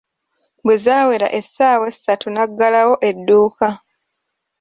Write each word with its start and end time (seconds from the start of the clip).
Bwe 0.63 0.75
zaawera 0.83 1.27
essaawa 1.39 1.85
essatu 1.93 2.27
n'aggalawo 2.31 2.93
edduuka. 3.09 3.67